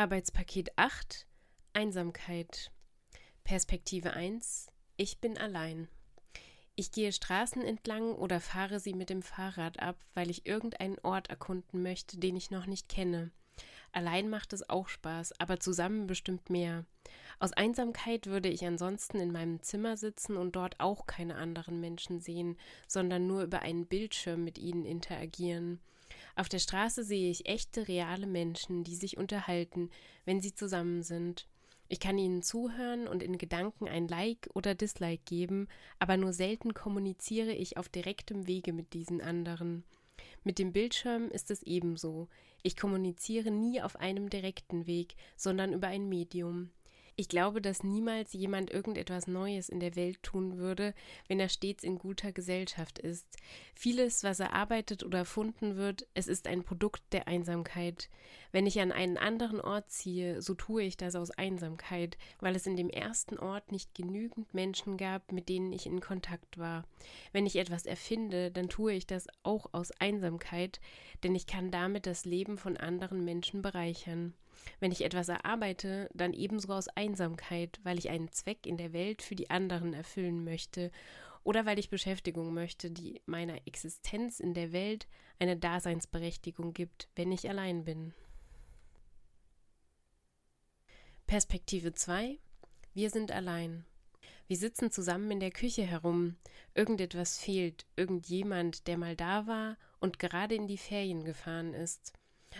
[0.00, 1.26] Arbeitspaket 8
[1.74, 2.72] Einsamkeit
[3.44, 5.88] Perspektive 1 Ich bin allein.
[6.74, 11.28] Ich gehe Straßen entlang oder fahre sie mit dem Fahrrad ab, weil ich irgendeinen Ort
[11.28, 13.30] erkunden möchte, den ich noch nicht kenne.
[13.92, 16.86] Allein macht es auch Spaß, aber zusammen bestimmt mehr.
[17.38, 22.20] Aus Einsamkeit würde ich ansonsten in meinem Zimmer sitzen und dort auch keine anderen Menschen
[22.20, 22.56] sehen,
[22.88, 25.78] sondern nur über einen Bildschirm mit ihnen interagieren.
[26.40, 29.90] Auf der Straße sehe ich echte, reale Menschen, die sich unterhalten,
[30.24, 31.46] wenn sie zusammen sind.
[31.86, 36.72] Ich kann ihnen zuhören und in Gedanken ein Like oder Dislike geben, aber nur selten
[36.72, 39.84] kommuniziere ich auf direktem Wege mit diesen anderen.
[40.42, 42.26] Mit dem Bildschirm ist es ebenso.
[42.62, 46.70] Ich kommuniziere nie auf einem direkten Weg, sondern über ein Medium.
[47.16, 50.94] Ich glaube, dass niemals jemand irgendetwas Neues in der Welt tun würde,
[51.28, 53.36] wenn er stets in guter Gesellschaft ist.
[53.74, 58.08] Vieles, was erarbeitet oder erfunden wird, es ist ein Produkt der Einsamkeit.
[58.52, 62.66] Wenn ich an einen anderen Ort ziehe, so tue ich das aus Einsamkeit, weil es
[62.66, 66.84] in dem ersten Ort nicht genügend Menschen gab, mit denen ich in Kontakt war.
[67.32, 70.80] Wenn ich etwas erfinde, dann tue ich das auch aus Einsamkeit,
[71.22, 74.34] denn ich kann damit das Leben von anderen Menschen bereichern.
[74.78, 79.22] Wenn ich etwas erarbeite, dann ebenso aus Einsamkeit, weil ich einen Zweck in der Welt
[79.22, 80.90] für die anderen erfüllen möchte
[81.42, 85.06] oder weil ich Beschäftigung möchte, die meiner Existenz in der Welt
[85.38, 88.14] eine Daseinsberechtigung gibt, wenn ich allein bin.
[91.26, 92.38] Perspektive 2
[92.92, 93.86] Wir sind allein.
[94.48, 96.36] Wir sitzen zusammen in der Küche herum.
[96.74, 102.12] Irgendetwas fehlt, irgendjemand, der mal da war und gerade in die Ferien gefahren ist.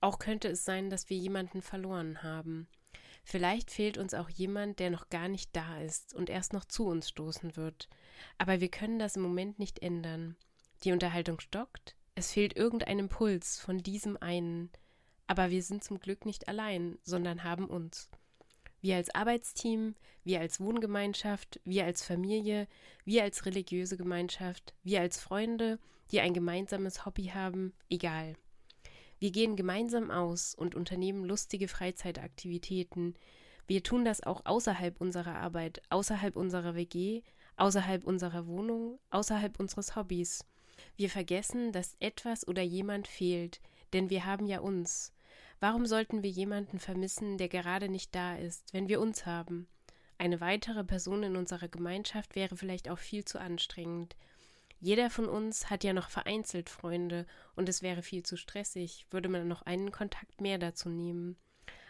[0.00, 2.68] Auch könnte es sein, dass wir jemanden verloren haben.
[3.24, 6.86] Vielleicht fehlt uns auch jemand, der noch gar nicht da ist und erst noch zu
[6.86, 7.88] uns stoßen wird.
[8.38, 10.36] Aber wir können das im Moment nicht ändern.
[10.84, 14.70] Die Unterhaltung stockt, es fehlt irgendein Impuls von diesem einen.
[15.26, 18.10] Aber wir sind zum Glück nicht allein, sondern haben uns.
[18.82, 22.68] Wir als Arbeitsteam, wir als Wohngemeinschaft, wir als Familie,
[23.06, 25.78] wir als religiöse Gemeinschaft, wir als Freunde,
[26.10, 28.36] die ein gemeinsames Hobby haben, egal.
[29.24, 33.14] Wir gehen gemeinsam aus und unternehmen lustige Freizeitaktivitäten.
[33.66, 37.22] Wir tun das auch außerhalb unserer Arbeit, außerhalb unserer WG,
[37.56, 40.44] außerhalb unserer Wohnung, außerhalb unseres Hobbys.
[40.96, 43.62] Wir vergessen, dass etwas oder jemand fehlt,
[43.94, 45.14] denn wir haben ja uns.
[45.58, 49.68] Warum sollten wir jemanden vermissen, der gerade nicht da ist, wenn wir uns haben?
[50.18, 54.16] Eine weitere Person in unserer Gemeinschaft wäre vielleicht auch viel zu anstrengend.
[54.84, 57.24] Jeder von uns hat ja noch vereinzelt Freunde
[57.56, 61.38] und es wäre viel zu stressig, würde man noch einen Kontakt mehr dazu nehmen.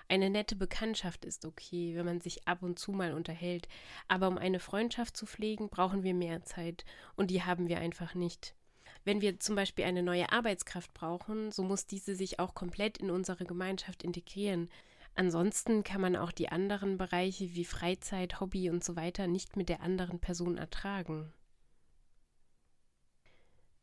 [0.06, 3.66] Eine nette Bekanntschaft ist okay, wenn man sich ab und zu mal unterhält,
[4.06, 6.84] aber um eine Freundschaft zu pflegen, brauchen wir mehr Zeit
[7.16, 8.54] und die haben wir einfach nicht.
[9.02, 13.10] Wenn wir zum Beispiel eine neue Arbeitskraft brauchen, so muss diese sich auch komplett in
[13.10, 14.70] unsere Gemeinschaft integrieren.
[15.16, 19.68] Ansonsten kann man auch die anderen Bereiche wie Freizeit, Hobby und so weiter nicht mit
[19.68, 21.32] der anderen Person ertragen.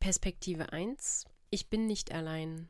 [0.02, 1.26] Perspektive 1.
[1.50, 2.68] Ich bin nicht allein.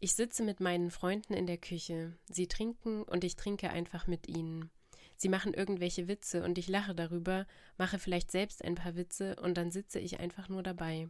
[0.00, 2.12] Ich sitze mit meinen Freunden in der Küche.
[2.30, 4.70] Sie trinken und ich trinke einfach mit ihnen.
[5.16, 7.46] Sie machen irgendwelche Witze und ich lache darüber,
[7.78, 11.08] mache vielleicht selbst ein paar Witze und dann sitze ich einfach nur dabei.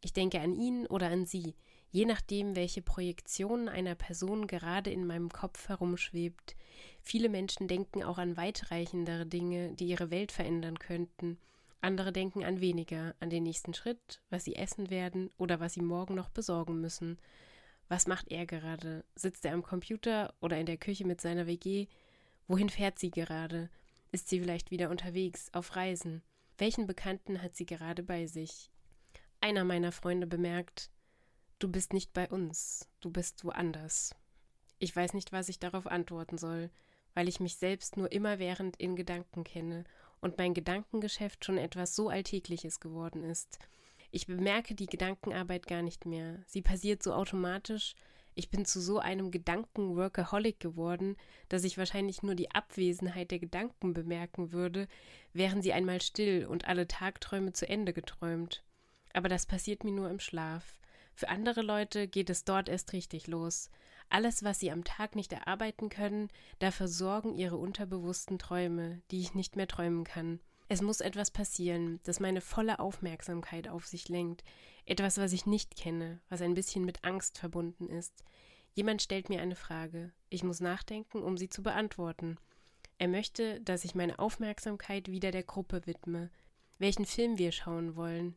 [0.00, 1.54] Ich denke an ihn oder an sie,
[1.92, 6.56] je nachdem, welche Projektion einer Person gerade in meinem Kopf herumschwebt.
[7.00, 11.38] Viele Menschen denken auch an weitreichendere Dinge, die ihre Welt verändern könnten.
[11.84, 15.82] Andere denken an weniger, an den nächsten Schritt, was sie essen werden oder was sie
[15.82, 17.18] morgen noch besorgen müssen.
[17.88, 19.04] Was macht er gerade?
[19.14, 21.88] Sitzt er am Computer oder in der Küche mit seiner WG?
[22.48, 23.68] Wohin fährt sie gerade?
[24.12, 26.22] Ist sie vielleicht wieder unterwegs, auf Reisen?
[26.56, 28.70] Welchen Bekannten hat sie gerade bei sich?
[29.42, 30.90] Einer meiner Freunde bemerkt,
[31.58, 34.14] du bist nicht bei uns, du bist woanders.
[34.78, 36.70] Ich weiß nicht, was ich darauf antworten soll,
[37.12, 39.84] weil ich mich selbst nur immerwährend in Gedanken kenne
[40.24, 43.58] und mein Gedankengeschäft schon etwas so Alltägliches geworden ist.
[44.10, 46.42] Ich bemerke die Gedankenarbeit gar nicht mehr.
[46.46, 47.94] Sie passiert so automatisch.
[48.34, 51.16] Ich bin zu so einem Gedanken-Workaholic geworden,
[51.50, 54.88] dass ich wahrscheinlich nur die Abwesenheit der Gedanken bemerken würde,
[55.34, 58.64] wären sie einmal still und alle Tagträume zu Ende geträumt.
[59.12, 60.78] Aber das passiert mir nur im Schlaf.
[61.14, 63.70] Für andere Leute geht es dort erst richtig los.
[64.08, 66.28] Alles, was sie am Tag nicht erarbeiten können,
[66.58, 70.40] dafür sorgen ihre unterbewussten Träume, die ich nicht mehr träumen kann.
[70.68, 74.44] Es muss etwas passieren, das meine volle Aufmerksamkeit auf sich lenkt,
[74.86, 78.24] etwas, was ich nicht kenne, was ein bisschen mit Angst verbunden ist.
[78.72, 82.38] Jemand stellt mir eine Frage, ich muss nachdenken, um sie zu beantworten.
[82.98, 86.30] Er möchte, dass ich meine Aufmerksamkeit wieder der Gruppe widme,
[86.78, 88.36] welchen Film wir schauen wollen.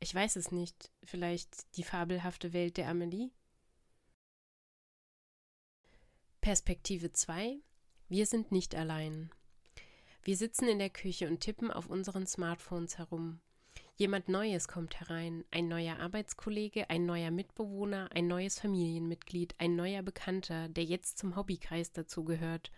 [0.00, 3.30] Ich weiß es nicht, vielleicht die fabelhafte Welt der Amelie?
[6.46, 7.58] Perspektive 2.
[8.08, 9.30] Wir sind nicht allein.
[10.22, 13.40] Wir sitzen in der Küche und tippen auf unseren Smartphones herum.
[13.96, 20.02] Jemand Neues kommt herein, ein neuer Arbeitskollege, ein neuer Mitbewohner, ein neues Familienmitglied, ein neuer
[20.04, 22.70] Bekannter, der jetzt zum Hobbykreis dazugehört.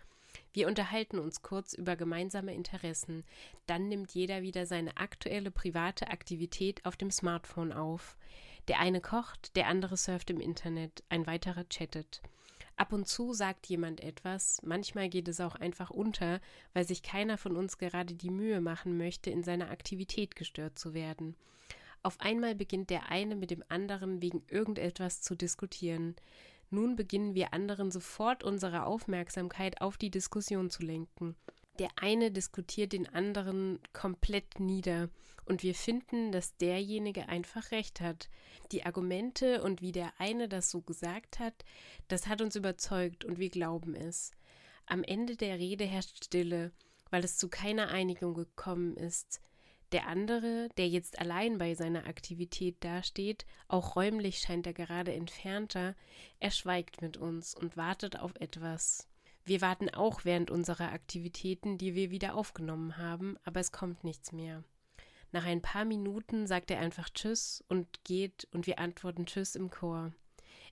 [0.51, 3.23] Wir unterhalten uns kurz über gemeinsame Interessen,
[3.67, 8.17] dann nimmt jeder wieder seine aktuelle private Aktivität auf dem Smartphone auf.
[8.67, 12.23] Der eine kocht, der andere surft im Internet, ein weiterer chattet.
[12.79, 16.39] Ab und zu sagt jemand etwas, manchmal geht es auch einfach unter,
[16.73, 20.93] weil sich keiner von uns gerade die Mühe machen möchte, in seiner Aktivität gestört zu
[20.93, 21.35] werden.
[22.03, 26.15] Auf einmal beginnt der eine mit dem anderen wegen irgendetwas zu diskutieren.
[26.69, 31.35] Nun beginnen wir anderen sofort unsere Aufmerksamkeit auf die Diskussion zu lenken.
[31.79, 35.09] Der eine diskutiert den anderen komplett nieder
[35.45, 38.29] und wir finden, dass derjenige einfach recht hat.
[38.73, 41.65] Die Argumente und wie der eine das so gesagt hat,
[42.09, 44.31] das hat uns überzeugt und wir glauben es.
[44.85, 46.71] Am Ende der Rede herrscht Stille,
[47.09, 49.41] weil es zu keiner Einigung gekommen ist.
[49.91, 55.95] Der andere, der jetzt allein bei seiner Aktivität dasteht, auch räumlich scheint er gerade entfernter,
[56.39, 59.08] er schweigt mit uns und wartet auf etwas.
[59.49, 64.31] Wir warten auch während unserer Aktivitäten, die wir wieder aufgenommen haben, aber es kommt nichts
[64.31, 64.63] mehr.
[65.31, 69.71] Nach ein paar Minuten sagt er einfach Tschüss und geht und wir antworten Tschüss im
[69.71, 70.13] Chor.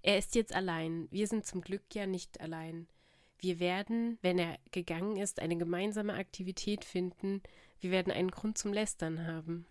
[0.04, 1.08] Er ist jetzt allein.
[1.10, 2.88] Wir sind zum Glück ja nicht allein.
[3.40, 7.42] Wir werden, wenn er gegangen ist, eine gemeinsame Aktivität finden.
[7.80, 9.66] Wir werden einen Grund zum Lästern haben.